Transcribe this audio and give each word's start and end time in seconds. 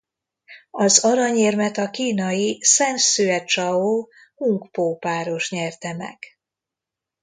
Az 0.71 0.99
aranyérmet 1.03 1.77
a 1.77 1.89
kínai 1.89 2.59
Sen 2.61 2.95
Hszüe–Csao 2.95 4.07
Hung-po-páros 4.35 5.51
nyerte 5.51 5.93
meg. 5.93 6.19